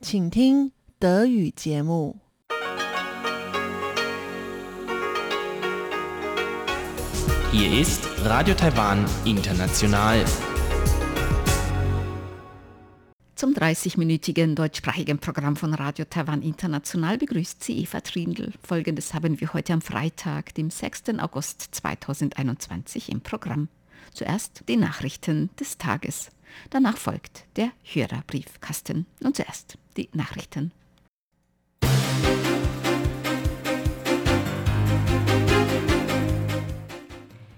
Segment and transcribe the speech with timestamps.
[0.00, 2.24] 请听德语节目。
[7.50, 10.24] Hier ist Radio Taiwan International.
[13.36, 18.52] Zum 30-minütigen deutschsprachigen Programm von Radio Taiwan International begrüßt sie Eva Trindl.
[18.62, 21.18] Folgendes haben wir heute am Freitag, dem 6.
[21.18, 23.68] August 2021 im Programm.
[24.12, 26.30] Zuerst die Nachrichten des Tages.
[26.69, 29.05] Danach folgt der Hörerbriefkasten.
[29.23, 30.71] Und zuerst die Nachrichten.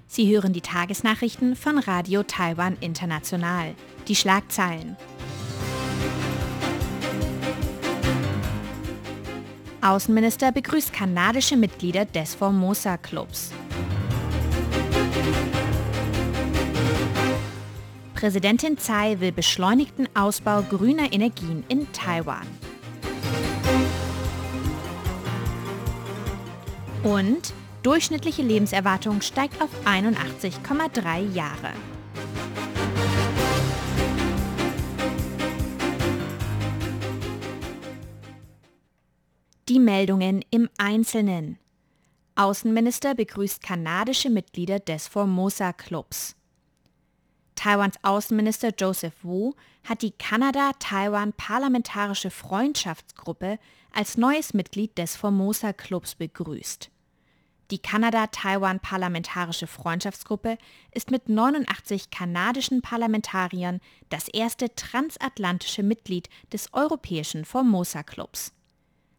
[0.07, 3.73] Sie hören die Tagesnachrichten von Radio Taiwan International.
[4.09, 4.97] Die Schlagzeilen.
[9.81, 13.51] Außenminister begrüßt kanadische Mitglieder des Formosa Clubs.
[18.21, 22.45] Präsidentin Tsai will beschleunigten Ausbau grüner Energien in Taiwan.
[27.01, 31.73] Und durchschnittliche Lebenserwartung steigt auf 81,3 Jahre.
[39.67, 41.57] Die Meldungen im Einzelnen.
[42.35, 46.35] Außenminister begrüßt kanadische Mitglieder des Formosa Clubs.
[47.61, 53.59] Taiwans Außenminister Joseph Wu hat die Kanada-Taiwan Parlamentarische Freundschaftsgruppe
[53.93, 56.89] als neues Mitglied des Formosa Clubs begrüßt.
[57.69, 60.57] Die Kanada-Taiwan Parlamentarische Freundschaftsgruppe
[60.89, 63.79] ist mit 89 kanadischen Parlamentariern
[64.09, 68.53] das erste transatlantische Mitglied des europäischen Formosa Clubs.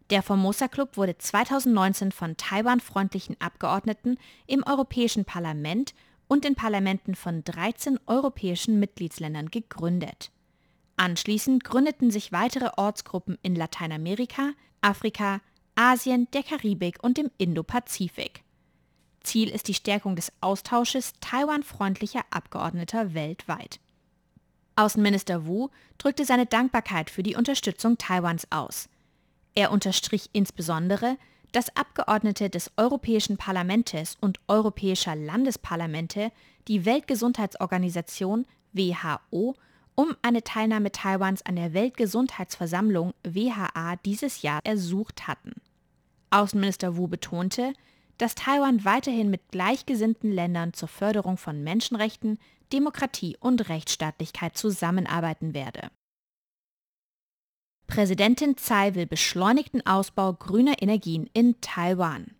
[0.09, 5.93] Der Formosa Club wurde 2019 von Taiwan-freundlichen Abgeordneten im Europäischen Parlament
[6.27, 10.31] und den Parlamenten von 13 europäischen Mitgliedsländern gegründet.
[10.97, 14.51] Anschließend gründeten sich weitere Ortsgruppen in Lateinamerika,
[14.81, 15.41] Afrika,
[15.75, 18.43] Asien, der Karibik und dem Indopazifik.
[19.21, 23.79] Ziel ist die Stärkung des Austausches Taiwan-freundlicher Abgeordneter weltweit.
[24.75, 28.89] Außenminister Wu drückte seine Dankbarkeit für die Unterstützung Taiwans aus.
[29.55, 31.17] Er unterstrich insbesondere,
[31.53, 36.31] dass Abgeordnete des Europäischen Parlaments und europäischer Landesparlamente
[36.67, 39.55] die Weltgesundheitsorganisation WHO
[39.95, 45.53] um eine Teilnahme Taiwans an der Weltgesundheitsversammlung WHA dieses Jahr ersucht hatten.
[46.31, 47.73] Außenminister Wu betonte,
[48.17, 52.39] dass Taiwan weiterhin mit gleichgesinnten Ländern zur Förderung von Menschenrechten,
[52.71, 55.89] Demokratie und Rechtsstaatlichkeit zusammenarbeiten werde.
[57.93, 62.31] Präsidentin Tsai will beschleunigten Ausbau grüner Energien in Taiwan.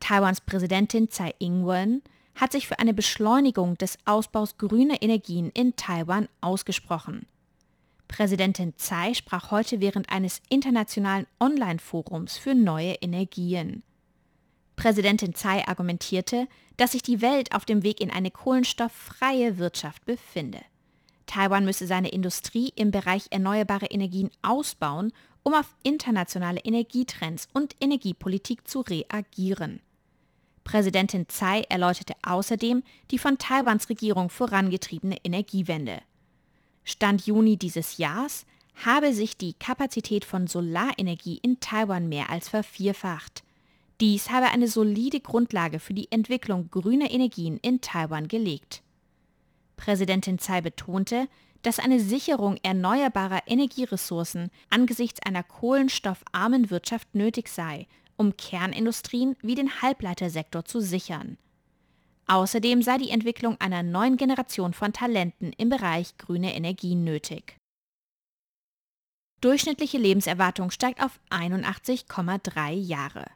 [0.00, 2.02] Taiwans Präsidentin Tsai Ing-wen
[2.34, 7.24] hat sich für eine Beschleunigung des Ausbaus grüner Energien in Taiwan ausgesprochen.
[8.08, 13.84] Präsidentin Tsai sprach heute während eines internationalen Online-Forums für neue Energien.
[14.74, 16.48] Präsidentin Tsai argumentierte,
[16.78, 20.58] dass sich die Welt auf dem Weg in eine kohlenstofffreie Wirtschaft befinde.
[21.32, 28.68] Taiwan müsse seine Industrie im Bereich erneuerbare Energien ausbauen, um auf internationale Energietrends und Energiepolitik
[28.68, 29.80] zu reagieren.
[30.62, 36.02] Präsidentin Tsai erläuterte außerdem die von Taiwans Regierung vorangetriebene Energiewende.
[36.84, 38.44] Stand Juni dieses Jahres
[38.84, 43.42] habe sich die Kapazität von Solarenergie in Taiwan mehr als vervierfacht.
[44.02, 48.82] Dies habe eine solide Grundlage für die Entwicklung grüner Energien in Taiwan gelegt.
[49.76, 51.28] Präsidentin Tsai betonte,
[51.62, 59.82] dass eine Sicherung erneuerbarer Energieressourcen angesichts einer kohlenstoffarmen Wirtschaft nötig sei, um Kernindustrien wie den
[59.82, 61.38] Halbleitersektor zu sichern.
[62.26, 67.56] Außerdem sei die Entwicklung einer neuen Generation von Talenten im Bereich grüne Energien nötig.
[69.40, 73.26] Durchschnittliche Lebenserwartung steigt auf 81,3 Jahre.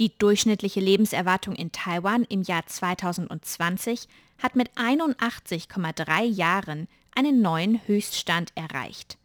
[0.00, 8.50] Die durchschnittliche Lebenserwartung in Taiwan im Jahr 2020 hat mit 81,3 Jahren einen neuen Höchststand
[8.54, 9.18] erreicht.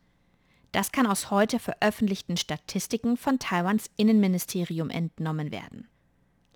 [0.73, 5.87] Das kann aus heute veröffentlichten Statistiken von Taiwans Innenministerium entnommen werden.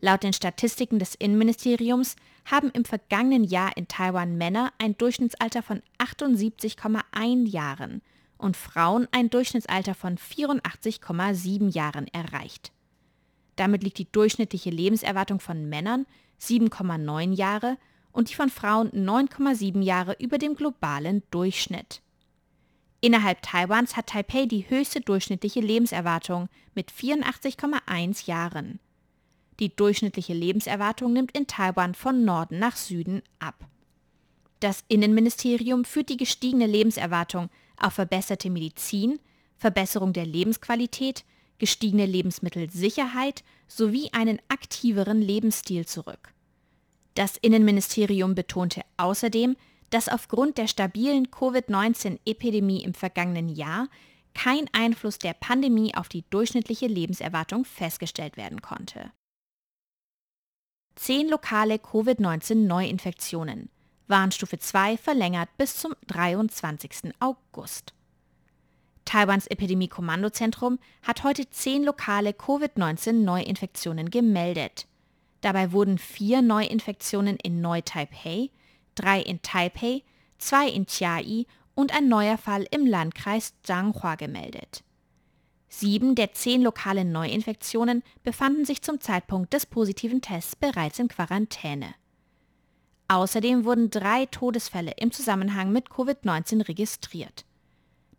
[0.01, 5.81] Laut den Statistiken des Innenministeriums haben im vergangenen Jahr in Taiwan Männer ein Durchschnittsalter von
[5.98, 8.01] 78,1 Jahren
[8.38, 12.74] und Frauen ein Durchschnittsalter von 84,7 Jahren erreicht.
[13.60, 16.06] Damit liegt die durchschnittliche Lebenserwartung von Männern
[16.40, 17.78] 7,9 Jahre
[18.14, 22.02] und die von Frauen 9,7 Jahre über dem globalen Durchschnitt.
[23.02, 28.80] Innerhalb Taiwans hat Taipei die höchste durchschnittliche Lebenserwartung mit 84,1 Jahren.
[29.60, 33.68] Die durchschnittliche Lebenserwartung nimmt in Taiwan von Norden nach Süden ab.
[34.62, 39.20] Das Innenministerium führt die gestiegene Lebenserwartung auf verbesserte Medizin,
[39.58, 41.26] Verbesserung der Lebensqualität,
[41.60, 46.34] gestiegene Lebensmittelsicherheit sowie einen aktiveren Lebensstil zurück.
[47.14, 49.56] Das Innenministerium betonte außerdem,
[49.90, 53.88] dass aufgrund der stabilen Covid-19-Epidemie im vergangenen Jahr
[54.34, 59.12] kein Einfluss der Pandemie auf die durchschnittliche Lebenserwartung festgestellt werden konnte.
[60.96, 63.70] Zehn lokale Covid-19-Neuinfektionen.
[64.08, 67.14] Warnstufe 2 verlängert bis zum 23.
[67.20, 67.94] August.
[69.10, 74.86] Taiwans Epidemie-Kommandozentrum hat heute zehn lokale Covid-19-Neuinfektionen gemeldet.
[75.42, 78.52] Dabei wurden vier Neuinfektionen in Neu-Taipei,
[78.94, 80.04] drei in Taipei,
[80.38, 84.84] zwei in Chiayi und ein neuer Fall im Landkreis Zhanghua gemeldet.
[85.70, 91.96] Sieben der zehn lokalen Neuinfektionen befanden sich zum Zeitpunkt des positiven Tests bereits in Quarantäne.
[93.08, 97.46] Außerdem wurden drei Todesfälle im Zusammenhang mit Covid-19 registriert.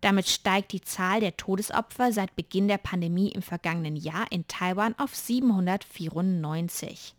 [0.01, 4.95] Damit steigt die Zahl der Todesopfer seit Beginn der Pandemie im vergangenen Jahr in Taiwan
[4.99, 7.15] auf 794.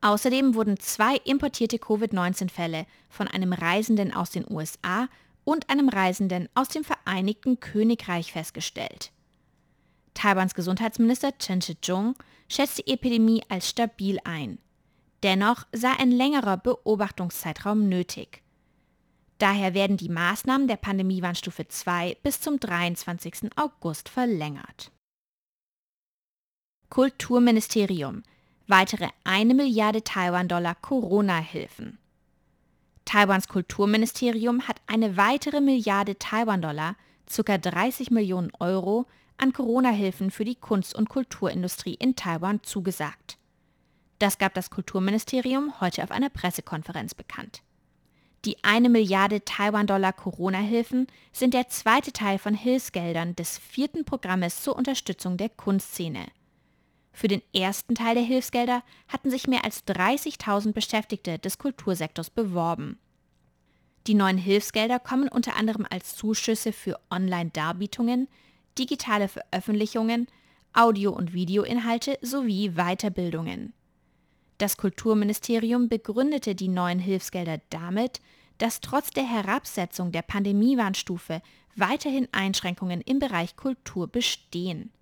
[0.00, 5.08] Außerdem wurden zwei importierte Covid-19-Fälle von einem Reisenden aus den USA
[5.44, 9.12] und einem Reisenden aus dem Vereinigten Königreich festgestellt.
[10.14, 12.14] Taiwans Gesundheitsminister Chen Shih-chung
[12.48, 14.58] schätzt die Epidemie als stabil ein.
[15.22, 18.42] Dennoch sei ein längerer Beobachtungszeitraum nötig.
[19.42, 23.50] Daher werden die Maßnahmen der Pandemiewarnstufe 2 bis zum 23.
[23.56, 24.92] August verlängert.
[26.90, 28.22] Kulturministerium.
[28.68, 31.98] Weitere 1 Milliarde Taiwan-Dollar Corona-Hilfen.
[33.04, 36.94] Taiwans Kulturministerium hat eine weitere Milliarde Taiwan-Dollar,
[37.26, 37.58] ca.
[37.58, 39.06] 30 Millionen Euro,
[39.38, 43.38] an Corona-Hilfen für die Kunst- und Kulturindustrie in Taiwan zugesagt.
[44.20, 47.64] Das gab das Kulturministerium heute auf einer Pressekonferenz bekannt.
[48.44, 54.74] Die eine Milliarde Taiwan-Dollar Corona-Hilfen sind der zweite Teil von Hilfsgeldern des vierten Programmes zur
[54.74, 56.26] Unterstützung der Kunstszene.
[57.12, 62.98] Für den ersten Teil der Hilfsgelder hatten sich mehr als 30.000 Beschäftigte des Kultursektors beworben.
[64.08, 68.26] Die neuen Hilfsgelder kommen unter anderem als Zuschüsse für Online-Darbietungen,
[68.76, 70.26] digitale Veröffentlichungen,
[70.72, 73.74] Audio- und Videoinhalte sowie Weiterbildungen.
[74.62, 78.20] Das Kulturministerium begründete die neuen Hilfsgelder damit,
[78.58, 81.42] dass trotz der Herabsetzung der Pandemiewarnstufe
[81.74, 84.92] weiterhin Einschränkungen im Bereich Kultur bestehen.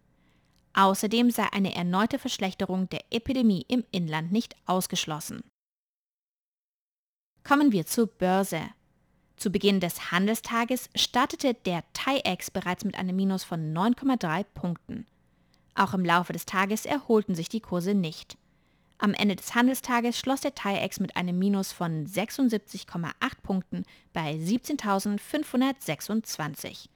[0.73, 5.43] Außerdem sei eine erneute Verschlechterung der Epidemie im Inland nicht ausgeschlossen.
[7.45, 8.63] Kommen wir zur Börse.
[9.37, 15.07] Zu Beginn des Handelstages startete der TAIEX bereits mit einem Minus von 9,3 Punkten.
[15.75, 18.39] Auch im Laufe des Tages erholten sich die Kurse nicht.
[19.03, 26.91] Am Ende des Handelstages schloss der TAIEX mit einem Minus von 76,8 Punkten bei 17.526.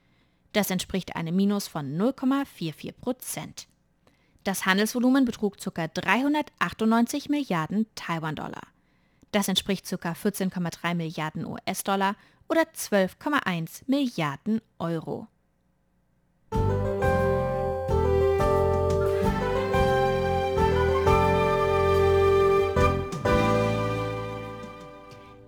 [0.53, 3.67] Das entspricht einem Minus von 0,44 Prozent.
[4.43, 5.87] Das Handelsvolumen betrug ca.
[5.87, 8.67] 398 Milliarden Taiwan-Dollar.
[9.31, 10.11] Das entspricht ca.
[10.11, 12.15] 14,3 Milliarden US-Dollar
[12.47, 15.25] oder 12,1 Milliarden Euro.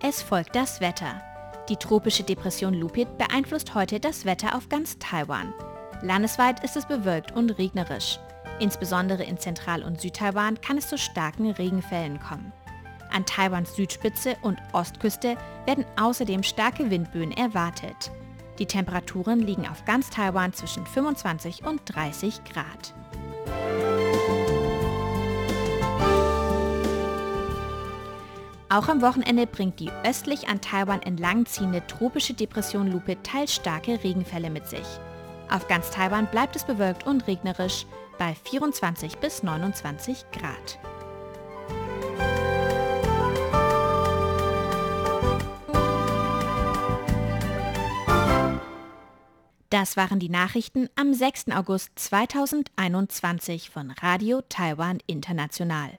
[0.08, 1.20] Es folgt das Wetter.
[1.68, 5.52] Die tropische Depression Lupit beeinflusst heute das Wetter auf ganz Taiwan.
[6.00, 8.18] Landesweit ist es bewölkt und regnerisch.
[8.58, 12.54] Insbesondere in Zentral- und Südtaiwan kann es zu starken Regenfällen kommen.
[13.12, 18.10] An Taiwans Südspitze und Ostküste werden außerdem starke Windböen erwartet.
[18.58, 22.94] Die Temperaturen liegen auf ganz Taiwan zwischen 25 und 30 Grad.
[28.70, 34.04] Auch am Wochenende bringt die östlich an Taiwan entlang ziehende tropische Depression Lupe teils starke
[34.04, 34.86] Regenfälle mit sich.
[35.48, 37.86] Auf ganz Taiwan bleibt es bewölkt und regnerisch
[38.18, 40.78] bei 24 bis 29 Grad.
[49.70, 51.52] Das waren die Nachrichten am 6.
[51.52, 55.98] August 2021 von Radio Taiwan International.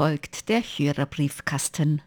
[0.00, 2.00] Folgt der Hörerbriefkasten.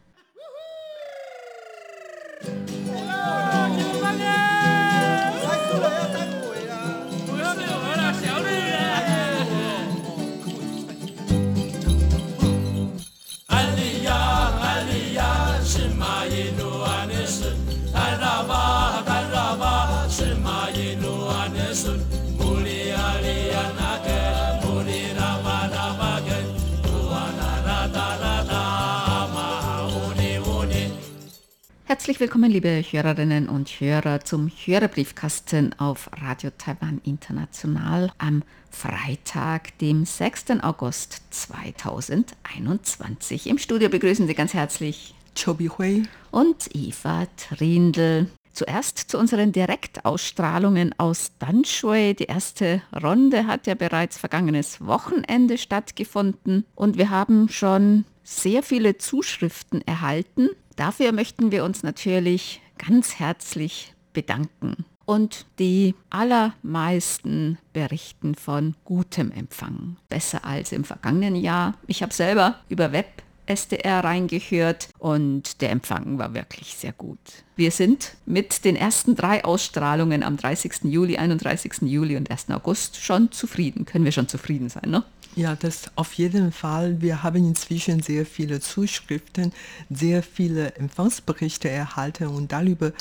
[31.94, 40.04] Herzlich willkommen, liebe Hörerinnen und Hörer, zum Hörerbriefkasten auf Radio Taiwan International am Freitag, dem
[40.04, 40.46] 6.
[40.62, 43.46] August 2021.
[43.46, 48.26] Im Studio begrüßen Sie ganz herzlich Chobi Hui und Eva Trindl.
[48.52, 52.14] Zuerst zu unseren Direktausstrahlungen aus Danshui.
[52.14, 58.98] Die erste Runde hat ja bereits vergangenes Wochenende stattgefunden und wir haben schon sehr viele
[58.98, 64.84] Zuschriften erhalten Dafür möchten wir uns natürlich ganz herzlich bedanken.
[65.06, 69.96] Und die allermeisten berichten von gutem Empfang.
[70.08, 71.74] Besser als im vergangenen Jahr.
[71.86, 77.18] Ich habe selber über Web SDR reingehört und der Empfang war wirklich sehr gut.
[77.56, 80.84] Wir sind mit den ersten drei Ausstrahlungen am 30.
[80.84, 81.82] Juli, 31.
[81.82, 82.50] Juli und 1.
[82.50, 83.84] August schon zufrieden.
[83.84, 85.04] Können wir schon zufrieden sein, ne?
[85.36, 87.00] Ja, das auf jeden Fall.
[87.00, 89.52] Wir haben inzwischen sehr viele Zuschriften,
[89.90, 92.92] sehr viele Empfangsberichte erhalten und darüber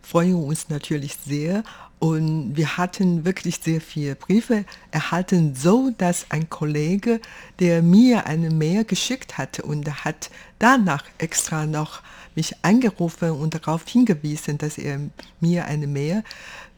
[0.00, 1.64] freuen wir uns natürlich sehr.
[1.98, 7.20] Und wir hatten wirklich sehr viele Briefe erhalten, so dass ein Kollege,
[7.58, 10.30] der mir eine Mail geschickt hatte und hat
[10.60, 12.02] danach extra noch
[12.36, 15.00] mich angerufen und darauf hingewiesen, dass er
[15.40, 16.22] mir eine Mail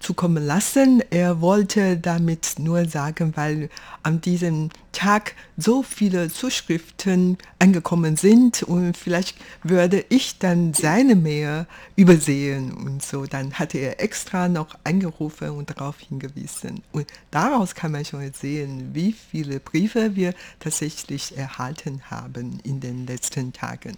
[0.03, 1.03] zukommen lassen.
[1.11, 3.71] Er wollte damit nur sagen, weil
[4.03, 11.67] an diesem Tag so viele Zuschriften angekommen sind und vielleicht würde ich dann seine Mail
[11.97, 13.27] übersehen und so.
[13.27, 16.83] Dann hatte er extra noch angerufen und darauf hingewiesen.
[16.93, 23.07] Und daraus kann man schon sehen, wie viele Briefe wir tatsächlich erhalten haben in den
[23.07, 23.97] letzten Tagen.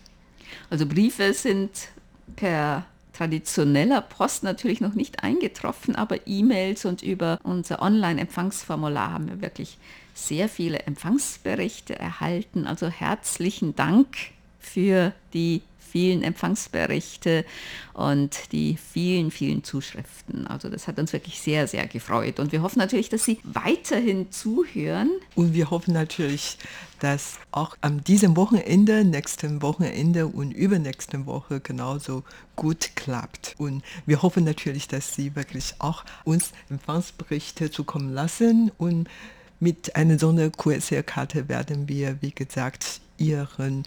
[0.70, 1.70] Also Briefe sind
[2.37, 9.40] per traditioneller Post natürlich noch nicht eingetroffen, aber E-Mails und über unser Online-Empfangsformular haben wir
[9.40, 9.78] wirklich
[10.14, 12.66] sehr viele Empfangsberichte erhalten.
[12.66, 14.09] Also herzlichen Dank
[14.64, 15.62] für die
[15.94, 17.44] vielen Empfangsberichte
[17.92, 20.44] und die vielen, vielen Zuschriften.
[20.49, 22.40] Also das hat uns wirklich sehr, sehr gefreut.
[22.40, 25.09] Und wir hoffen natürlich, dass Sie weiterhin zuhören.
[25.37, 26.59] Und wir hoffen natürlich,
[26.99, 32.25] dass auch an diesem Wochenende, nächsten Wochenende und übernächsten Woche genauso
[32.56, 33.54] gut klappt.
[33.59, 39.09] Und wir hoffen natürlich, dass Sie wirklich auch uns Empfangsberichte zukommen lassen und
[39.61, 43.85] mit einer so einer QSL-Karte werden wir, wie gesagt, Ihren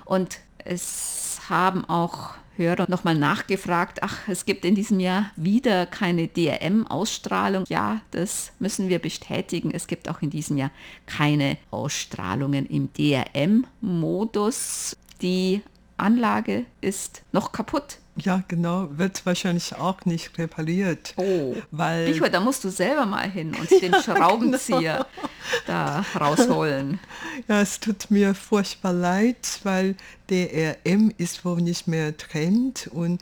[0.04, 6.26] Und es haben auch Hörer nochmal nachgefragt, ach, es gibt in diesem Jahr wieder keine
[6.26, 7.64] DRM-Ausstrahlung.
[7.68, 9.70] Ja, das müssen wir bestätigen.
[9.72, 10.70] Es gibt auch in diesem Jahr
[11.04, 14.96] keine Ausstrahlungen im DRM-Modus.
[15.20, 15.60] Die
[15.98, 17.98] Anlage ist noch kaputt.
[18.16, 21.12] Ja, genau, wird wahrscheinlich auch nicht repariert.
[21.16, 25.30] Oh, weil ich, da musst du selber mal hin und den ja, Schraubenzieher genau.
[25.66, 26.98] da rausholen.
[27.46, 29.96] Ja, es tut mir furchtbar leid, weil
[30.30, 33.20] der RM ist wohl nicht mehr Trend und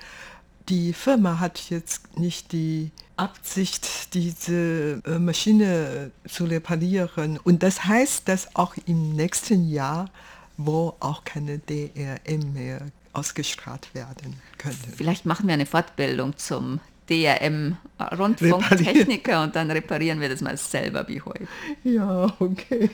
[0.68, 7.38] die Firma hat jetzt nicht die Absicht, diese äh, Maschine zu reparieren.
[7.42, 10.08] Und das heißt, dass auch im nächsten Jahr
[10.56, 12.80] wo auch keine DRM mehr
[13.14, 14.90] ausgestrahlt werden könnte.
[14.96, 21.20] Vielleicht machen wir eine Fortbildung zum DRM-Rundfunktechniker und dann reparieren wir das mal selber wie
[21.20, 21.46] heute.
[21.82, 22.90] Ja, okay.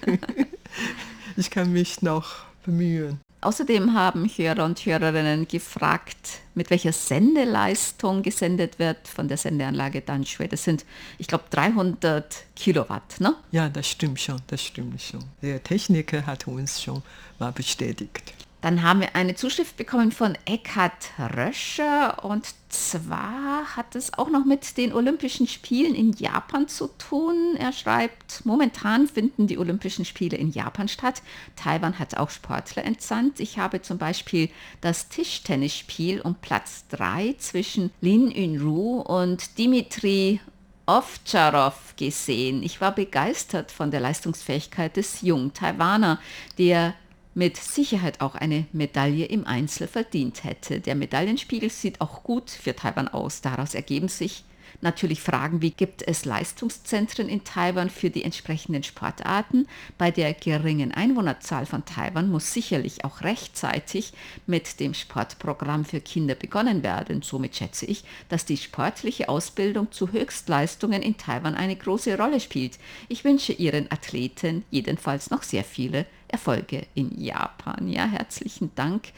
[1.37, 3.21] Ich kann mich noch bemühen.
[3.43, 10.47] Außerdem haben Hörer und Hörerinnen gefragt, mit welcher Sendeleistung gesendet wird von der Sendeanlage Danschwe.
[10.47, 10.85] Das sind,
[11.17, 13.35] ich glaube, 300 Kilowatt, ne?
[13.51, 15.25] Ja, das stimmt schon, das stimmt schon.
[15.41, 17.03] Der Techniker hat uns schon
[17.39, 18.35] mal bestätigt.
[18.61, 24.45] Dann haben wir eine Zuschrift bekommen von Eckhard Röscher und zwar hat es auch noch
[24.45, 27.57] mit den Olympischen Spielen in Japan zu tun.
[27.59, 31.23] Er schreibt, momentan finden die Olympischen Spiele in Japan statt.
[31.57, 33.41] Taiwan hat auch Sportler entsandt.
[33.41, 34.51] Ich habe zum Beispiel
[34.83, 40.41] das Tischtennisspiel um Platz 3 zwischen Lin Yunru und Dimitri
[40.85, 42.63] Ovtcharov gesehen.
[42.63, 46.19] Ich war begeistert von der Leistungsfähigkeit des jungen Taiwaner,
[46.59, 46.95] der
[47.35, 50.81] mit Sicherheit auch eine Medaille im Einzel verdient hätte.
[50.81, 53.41] Der Medaillenspiegel sieht auch gut für Taiwan aus.
[53.41, 54.45] Daraus ergeben sich
[54.81, 59.67] natürlich Fragen, wie gibt es Leistungszentren in Taiwan für die entsprechenden Sportarten?
[59.99, 64.13] Bei der geringen Einwohnerzahl von Taiwan muss sicherlich auch rechtzeitig
[64.47, 67.23] mit dem Sportprogramm für Kinder begonnen werden.
[67.23, 72.79] Somit schätze ich, dass die sportliche Ausbildung zu Höchstleistungen in Taiwan eine große Rolle spielt.
[73.09, 77.89] Ich wünsche Ihren Athleten jedenfalls noch sehr viele Erfolge in Japan.
[77.89, 79.13] Ja, herzlichen Dank.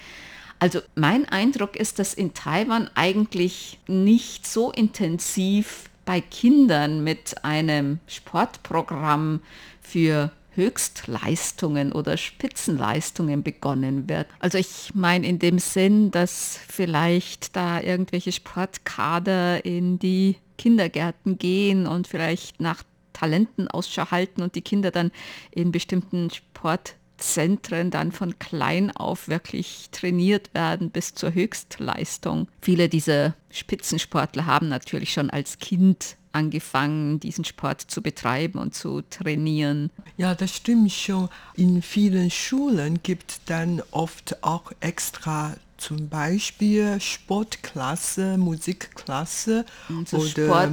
[0.59, 7.99] Also mein Eindruck ist, dass in Taiwan eigentlich nicht so intensiv bei Kindern mit einem
[8.07, 9.41] Sportprogramm
[9.81, 14.27] für Höchstleistungen oder Spitzenleistungen begonnen wird.
[14.39, 21.87] Also ich meine in dem Sinn, dass vielleicht da irgendwelche Sportkader in die Kindergärten gehen
[21.87, 25.11] und vielleicht nach Talenten Ausschau halten und die Kinder dann
[25.51, 32.49] in bestimmten Sport Zentren dann von klein auf wirklich trainiert werden bis zur Höchstleistung.
[32.61, 39.03] Viele dieser Spitzensportler haben natürlich schon als Kind angefangen, diesen Sport zu betreiben und zu
[39.03, 39.91] trainieren.
[40.17, 41.29] Ja, das stimmt schon.
[41.55, 49.65] In vielen Schulen gibt es dann oft auch extra zum Beispiel Sportklasse, Musikklasse
[50.07, 50.71] so oder,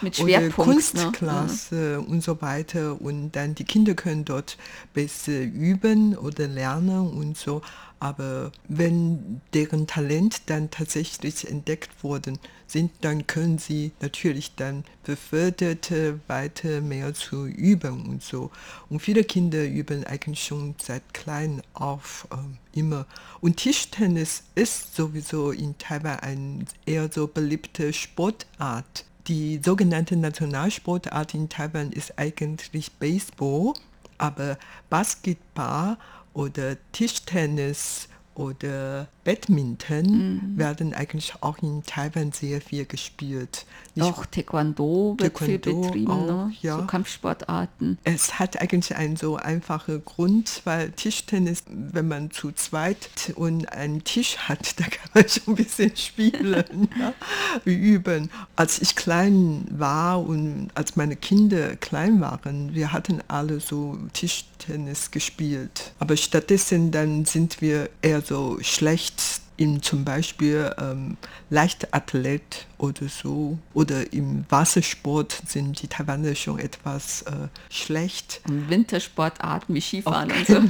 [0.00, 2.00] mit oder Kunstklasse ne?
[2.00, 3.00] und so weiter.
[3.00, 4.58] Und dann die Kinder können dort
[4.94, 7.62] besser üben oder lernen und so.
[8.00, 15.90] Aber wenn deren Talent dann tatsächlich entdeckt worden sind, dann können sie natürlich dann befördert
[16.26, 18.50] weiter mehr zu üben und so.
[18.88, 23.06] Und viele Kinder üben eigentlich schon seit klein auf äh, immer.
[23.40, 29.04] Und Tischtennis ist sowieso in Taiwan eine eher so beliebte Sportart.
[29.26, 33.74] Die sogenannte Nationalsportart in Taiwan ist eigentlich Baseball,
[34.18, 34.58] aber
[34.88, 35.98] Basketball
[36.38, 40.58] oder Tischtennis oder Badminton mhm.
[40.58, 43.66] werden eigentlich auch in Taiwan sehr viel gespielt.
[43.94, 46.52] Nicht auch Taekwondo wird Taekwondo viel betrieben, auch, ne?
[46.62, 46.78] ja.
[46.78, 47.98] so Kampfsportarten.
[48.04, 54.02] Es hat eigentlich einen so einfachen Grund, weil Tischtennis, wenn man zu zweit und einen
[54.02, 57.12] Tisch hat, da kann man schon ein bisschen spielen, ja,
[57.66, 58.30] üben.
[58.56, 65.10] Als ich klein war und als meine Kinder klein waren, wir hatten alle so Tischtennis
[65.10, 65.92] gespielt.
[65.98, 69.17] Aber stattdessen dann sind wir eher so schlecht
[69.56, 71.16] in zum Beispiel ähm,
[71.50, 78.40] Leichtathlet oder so oder im Wassersport sind die Taiwaner schon etwas äh, schlecht.
[78.46, 80.60] Wintersportarten wie Skifahren und so.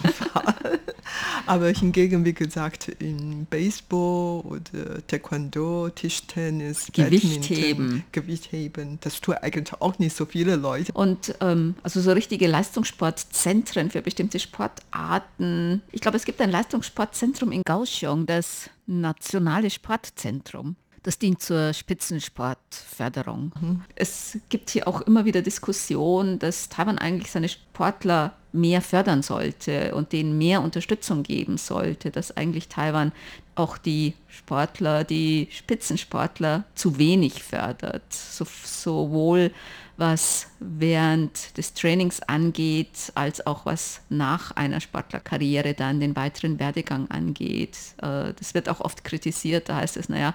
[1.46, 8.04] Aber hingegen, wie gesagt, im Baseball oder Taekwondo, Tischtennis, Gewichtheben.
[8.12, 10.92] Gewichtheben, das tun eigentlich auch nicht so viele Leute.
[10.92, 15.82] Und ähm, also so richtige Leistungssportzentren für bestimmte Sportarten.
[15.92, 20.76] Ich glaube, es gibt ein Leistungssportzentrum in Kaohsiung, das Nationale Sportzentrum.
[21.02, 23.52] Das dient zur Spitzensportförderung.
[23.60, 23.82] Mhm.
[23.94, 29.94] Es gibt hier auch immer wieder Diskussionen, dass Taiwan eigentlich seine Sportler mehr fördern sollte
[29.94, 33.12] und denen mehr Unterstützung geben sollte, dass eigentlich Taiwan
[33.54, 39.52] auch die Sportler, die Spitzensportler zu wenig fördert, so, sowohl
[39.98, 47.10] was während des Trainings angeht, als auch was nach einer Sportlerkarriere dann den weiteren Werdegang
[47.10, 47.76] angeht.
[48.00, 49.68] Äh, das wird auch oft kritisiert.
[49.68, 50.34] Da heißt es, naja,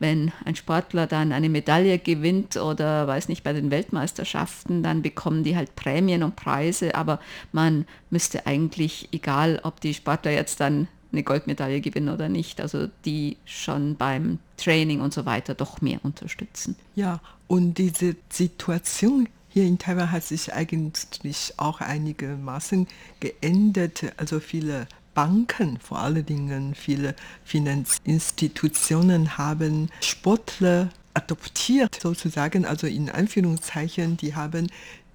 [0.00, 5.44] wenn ein Sportler dann eine Medaille gewinnt oder weiß nicht, bei den Weltmeisterschaften, dann bekommen
[5.44, 7.20] die halt Prämien und Preise, aber
[7.52, 12.88] man müsste eigentlich, egal ob die Sportler jetzt dann eine Goldmedaille gewinnen oder nicht, also
[13.04, 16.76] die schon beim Training und so weiter doch mehr unterstützen.
[16.94, 22.88] Ja, und diese Situation hier in Taiwan hat sich eigentlich auch einigermaßen
[23.20, 24.12] geändert.
[24.16, 34.16] Also viele Banken, vor allen Dingen viele Finanzinstitutionen haben Sportler adoptiert sozusagen, also in Anführungszeichen,
[34.16, 34.66] die haben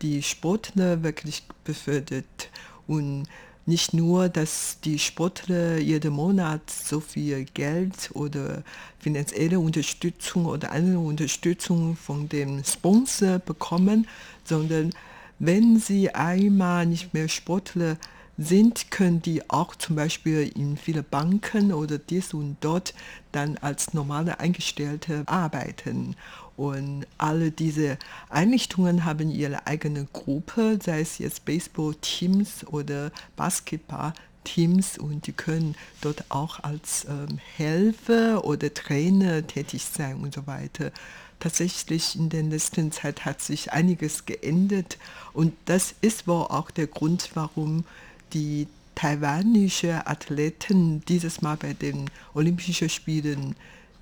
[0.02, 2.50] die Sportler wirklich befördert
[2.88, 3.28] und
[3.70, 8.64] nicht nur, dass die Sportler jeden Monat so viel Geld oder
[9.00, 14.08] finanzielle Unterstützung oder andere Unterstützung von dem Sponsor bekommen,
[14.44, 14.90] sondern
[15.38, 17.96] wenn sie einmal nicht mehr Sportler
[18.40, 22.94] sind, können die auch zum Beispiel in viele Banken oder dies und dort
[23.32, 26.16] dann als normale Eingestellte arbeiten.
[26.60, 35.26] Und alle diese Einrichtungen haben ihre eigene Gruppe, sei es jetzt Baseball-Teams oder Basketball-Teams und
[35.26, 40.92] die können dort auch als ähm, Helfer oder Trainer tätig sein und so weiter.
[41.40, 44.98] Tatsächlich in der letzten Zeit hat sich einiges geändert
[45.32, 47.86] und das ist wohl auch der Grund, warum
[48.34, 53.56] die taiwanische Athleten dieses Mal bei den Olympischen Spielen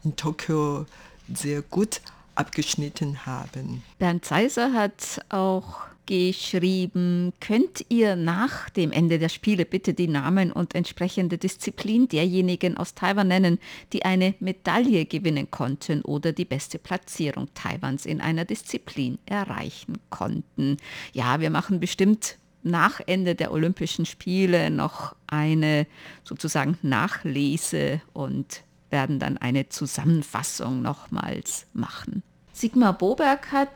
[0.03, 0.87] in Tokio
[1.31, 2.01] sehr gut
[2.37, 3.83] abgeschnitten haben.
[3.99, 10.51] Bernd Zeiser hat auch geschrieben, könnt ihr nach dem Ende der Spiele bitte die Namen
[10.51, 13.59] und entsprechende Disziplin derjenigen aus Taiwan nennen,
[13.93, 20.77] die eine Medaille gewinnen konnten oder die beste Platzierung Taiwans in einer Disziplin erreichen konnten.
[21.13, 25.87] Ja, wir machen bestimmt nach Ende der Olympischen Spiele noch eine
[26.23, 32.23] sozusagen Nachlese und werden dann eine Zusammenfassung nochmals machen.
[32.53, 33.71] Sigmar Boberg hat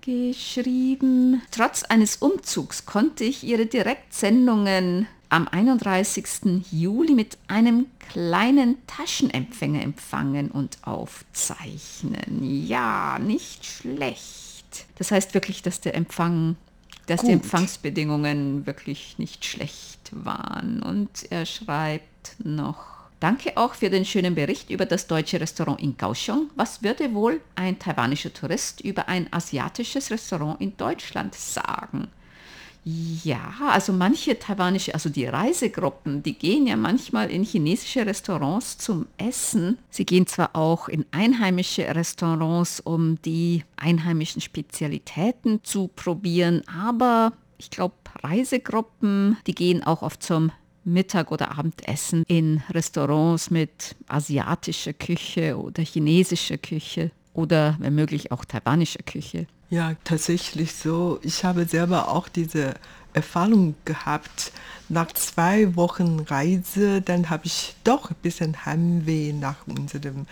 [0.00, 6.64] geschrieben, trotz eines Umzugs konnte ich ihre Direktsendungen am 31.
[6.70, 12.66] Juli mit einem kleinen Taschenempfänger empfangen und aufzeichnen.
[12.66, 14.86] Ja, nicht schlecht.
[14.96, 16.56] Das heißt wirklich, dass der Empfang
[17.08, 17.30] dass Gut.
[17.30, 20.82] die Empfangsbedingungen wirklich nicht schlecht waren.
[20.82, 25.96] Und er schreibt noch, Danke auch für den schönen Bericht über das deutsche Restaurant in
[25.96, 26.50] Kaohsiung.
[26.54, 32.08] Was würde wohl ein taiwanischer Tourist über ein asiatisches Restaurant in Deutschland sagen?
[32.84, 39.06] Ja, also manche taiwanische, also die Reisegruppen, die gehen ja manchmal in chinesische Restaurants zum
[39.18, 39.78] Essen.
[39.90, 47.70] Sie gehen zwar auch in einheimische Restaurants, um die einheimischen Spezialitäten zu probieren, aber ich
[47.70, 50.52] glaube, Reisegruppen, die gehen auch oft zum
[50.88, 58.44] Mittag- oder Abendessen in Restaurants mit asiatischer Küche oder chinesischer Küche oder wenn möglich auch
[58.44, 59.46] taiwanischer Küche.
[59.70, 61.18] Ja, tatsächlich so.
[61.22, 62.74] Ich habe selber auch diese
[63.12, 64.52] Erfahrung gehabt.
[64.88, 70.26] Nach zwei Wochen Reise, dann habe ich doch ein bisschen Heimweh nach unserem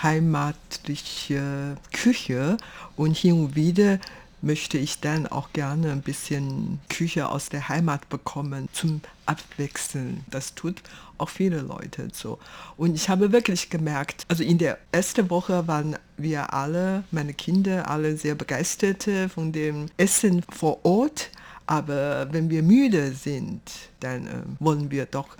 [0.00, 2.56] heimatlichen Küche
[2.96, 3.98] und hin und wieder
[4.42, 10.24] möchte ich dann auch gerne ein bisschen Küche aus der Heimat bekommen zum Abwechseln.
[10.30, 10.82] Das tut
[11.18, 12.38] auch viele Leute so.
[12.76, 17.90] Und ich habe wirklich gemerkt, also in der ersten Woche waren wir alle, meine Kinder,
[17.90, 21.30] alle sehr begeistert von dem Essen vor Ort.
[21.66, 23.62] Aber wenn wir müde sind,
[23.98, 25.36] dann äh, wollen wir doch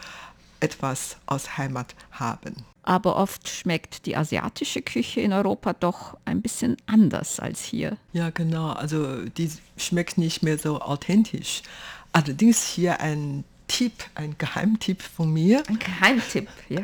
[0.58, 6.76] etwas aus Heimat haben aber oft schmeckt die asiatische Küche in Europa doch ein bisschen
[6.86, 7.98] anders als hier.
[8.12, 8.70] Ja, genau.
[8.70, 11.62] Also die schmeckt nicht mehr so authentisch.
[12.12, 15.62] Allerdings hier ein Tipp, ein Geheimtipp von mir.
[15.68, 16.82] Ein Geheimtipp, ja.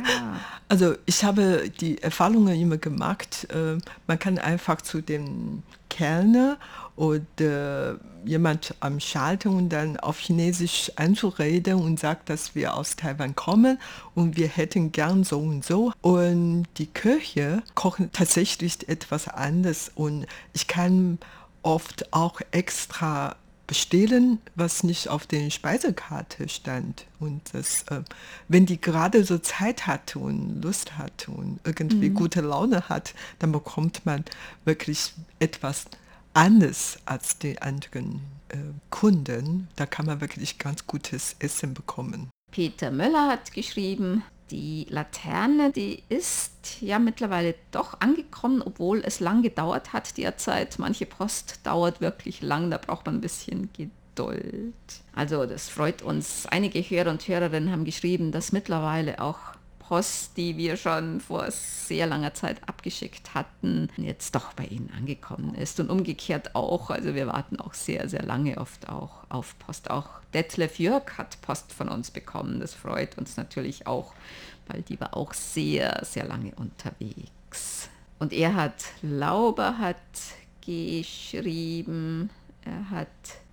[0.68, 6.58] Also ich habe die Erfahrungen immer gemacht, äh, man kann einfach zu dem Kellner
[6.96, 13.34] oder jemand am Schalter und dann auf Chinesisch anzureden und sagt, dass wir aus Taiwan
[13.34, 13.78] kommen
[14.14, 15.92] und wir hätten gern so und so.
[16.00, 21.18] Und die Köche kochen tatsächlich etwas anderes und ich kann
[21.62, 27.06] oft auch extra bestellen, was nicht auf der Speisekarte stand.
[27.20, 28.02] Und das, äh,
[28.48, 32.14] wenn die gerade so Zeit hat und Lust hat und irgendwie mhm.
[32.14, 34.24] gute Laune hat, dann bekommt man
[34.64, 35.86] wirklich etwas
[36.34, 38.56] anders als die anderen äh,
[38.90, 39.68] Kunden.
[39.76, 42.30] Da kann man wirklich ganz gutes Essen bekommen.
[42.50, 49.42] Peter Möller hat geschrieben, die Laterne, die ist ja mittlerweile doch angekommen, obwohl es lang
[49.42, 50.78] gedauert hat derzeit.
[50.78, 54.74] Manche Post dauert wirklich lang, da braucht man ein bisschen Geduld.
[55.14, 56.46] Also das freut uns.
[56.46, 59.38] Einige Hörer und Hörerinnen haben geschrieben, dass mittlerweile auch
[59.82, 65.54] Post, die wir schon vor sehr langer Zeit abgeschickt hatten, jetzt doch bei Ihnen angekommen
[65.54, 65.80] ist.
[65.80, 66.90] Und umgekehrt auch.
[66.90, 69.90] Also wir warten auch sehr, sehr lange oft auch auf Post.
[69.90, 72.60] Auch Detlef Jörg hat Post von uns bekommen.
[72.60, 74.14] Das freut uns natürlich auch,
[74.68, 77.88] weil die war auch sehr, sehr lange unterwegs.
[78.18, 79.96] Und er hat, Lauber hat
[80.64, 82.30] geschrieben,
[82.64, 83.08] er hat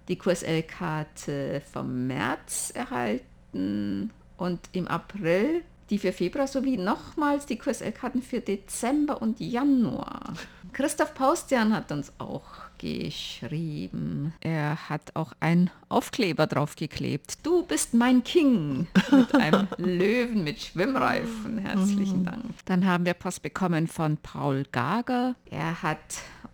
[0.08, 8.22] die QSL-Karte vom März erhalten und im April die für Februar sowie nochmals die QSL-Karten
[8.22, 10.34] für Dezember und Januar.
[10.72, 12.44] Christoph Paustian hat uns auch
[12.78, 14.34] geschrieben.
[14.40, 17.46] Er hat auch einen Aufkleber draufgeklebt.
[17.46, 21.58] Du bist mein King mit einem Löwen mit Schwimmreifen.
[21.58, 22.46] Herzlichen Dank.
[22.66, 25.36] Dann haben wir Post bekommen von Paul Gager.
[25.50, 25.98] Er hat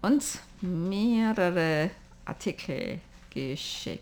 [0.02, 1.92] uns mehrere
[2.24, 3.00] Artikel
[3.32, 4.02] geschickt.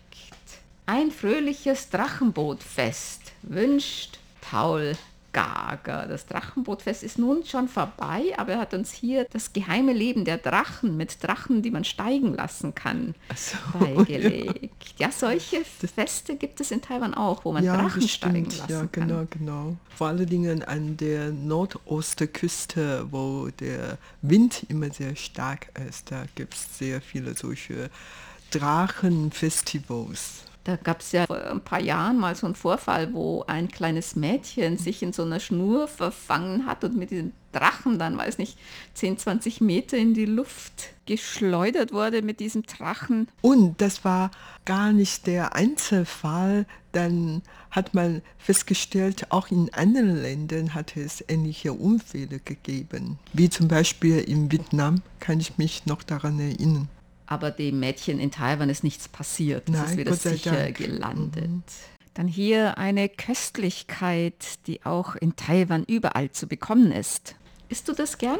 [0.86, 4.96] Ein fröhliches Drachenbootfest wünscht Paul
[5.34, 6.06] Gaga.
[6.06, 10.38] Das Drachenbootfest ist nun schon vorbei, aber er hat uns hier das geheime Leben der
[10.38, 14.70] Drachen mit Drachen, die man steigen lassen kann, so, beigelegt.
[14.96, 15.08] Ja.
[15.08, 15.12] ja.
[15.12, 19.08] solche Feste gibt es in Taiwan auch, wo man ja, Drachen steigen lassen ja, kann.
[19.08, 19.76] Ja, genau, genau.
[19.94, 26.54] Vor allen Dingen an der Nordostküste, wo der Wind immer sehr stark ist, da gibt
[26.54, 27.90] es sehr viele solche
[28.50, 30.43] Drachenfestivals.
[30.64, 34.16] Da gab es ja vor ein paar Jahren mal so einen Vorfall, wo ein kleines
[34.16, 38.58] Mädchen sich in so einer Schnur verfangen hat und mit diesem Drachen dann, weiß nicht,
[38.94, 43.28] 10, 20 Meter in die Luft geschleudert wurde mit diesem Drachen.
[43.42, 44.30] Und das war
[44.64, 46.66] gar nicht der Einzelfall.
[46.92, 53.18] Dann hat man festgestellt, auch in anderen Ländern hat es ähnliche Unfälle gegeben.
[53.34, 56.88] Wie zum Beispiel in Vietnam kann ich mich noch daran erinnern
[57.34, 59.68] aber dem Mädchen in Taiwan ist nichts passiert.
[59.68, 60.76] Nein, ist wieder sicher Dank.
[60.76, 61.50] gelandet.
[61.50, 61.62] Mhm.
[62.14, 67.34] Dann hier eine Köstlichkeit, die auch in Taiwan überall zu bekommen ist.
[67.68, 68.38] Isst du das gern?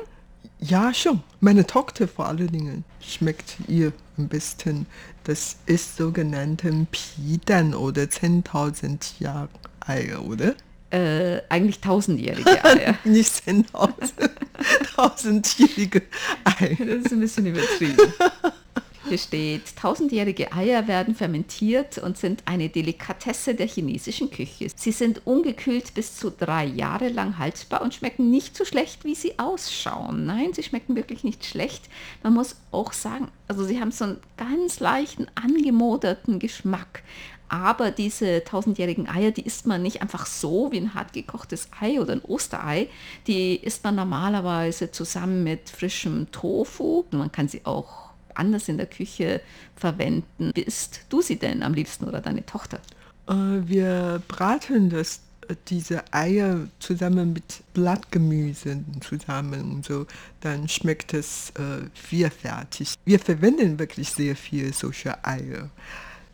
[0.61, 1.25] Ja, schon.
[1.41, 4.87] Meine Tochter vor allen Dingen schmeckt ihr am besten.
[5.25, 9.49] Das ist sogenannte Pidan oder 10.000 Jahre
[9.81, 10.55] Eier, oder?
[10.91, 12.95] Äh, eigentlich tausendjährige Eier.
[13.05, 14.31] Nicht 10.000.
[14.95, 16.03] tausendjährige
[16.45, 16.77] Eier.
[16.79, 17.97] Das ist ein bisschen übertrieben.
[19.09, 24.69] Hier steht, tausendjährige Eier werden fermentiert und sind eine Delikatesse der chinesischen Küche.
[24.75, 29.15] Sie sind ungekühlt bis zu drei Jahre lang haltbar und schmecken nicht so schlecht, wie
[29.15, 30.25] sie ausschauen.
[30.25, 31.85] Nein, sie schmecken wirklich nicht schlecht.
[32.23, 37.03] Man muss auch sagen, also sie haben so einen ganz leichten, angemoderten Geschmack.
[37.49, 42.01] Aber diese tausendjährigen Eier, die isst man nicht einfach so wie ein hart gekochtes Ei
[42.01, 42.89] oder ein Osterei.
[43.27, 47.05] Die isst man normalerweise zusammen mit frischem Tofu.
[47.11, 49.41] Man kann sie auch anders in der Küche
[49.77, 50.53] verwenden.
[50.55, 52.81] Bist du sie denn am liebsten oder deine Tochter?
[53.29, 55.21] Äh, wir braten das
[55.69, 60.07] diese Eier zusammen mit Blattgemüse zusammen und so,
[60.41, 62.95] dann schmeckt es äh, vielfältig.
[63.05, 65.71] Wir verwenden wirklich sehr viel solche Eier.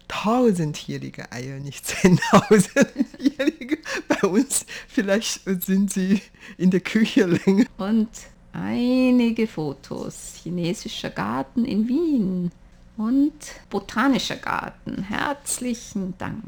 [0.08, 3.78] Tausendjährige Eier, nicht zehntausendjährige.
[4.08, 6.20] Bei uns vielleicht sind sie
[6.58, 7.66] in der Küche länger.
[7.78, 8.08] Und
[8.52, 10.40] einige Fotos.
[10.42, 12.50] Chinesischer Garten in Wien
[12.96, 13.32] und
[13.70, 15.02] Botanischer Garten.
[15.02, 16.42] Herzlichen Dank.